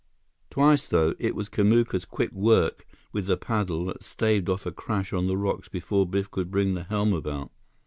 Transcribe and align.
Twice, 0.49 0.87
though, 0.87 1.13
it 1.19 1.35
was 1.35 1.47
Kamuka's 1.47 2.05
quick 2.05 2.31
work 2.31 2.87
with 3.11 3.27
the 3.27 3.37
paddle 3.37 3.85
that 3.85 4.03
staved 4.03 4.49
off 4.49 4.65
a 4.65 4.71
crash 4.71 5.13
on 5.13 5.27
the 5.27 5.37
rocks 5.37 5.69
before 5.69 6.07
Biff 6.09 6.31
could 6.31 6.49
bring 6.49 6.73
the 6.73 6.85
helm 6.85 7.13
about. 7.13 7.51